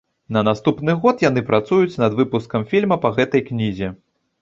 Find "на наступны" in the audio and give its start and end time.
0.37-0.95